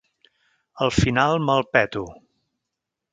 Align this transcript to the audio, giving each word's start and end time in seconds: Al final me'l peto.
Al 0.85 0.93
final 0.95 1.37
me'l 1.49 1.63
peto. 1.77 2.03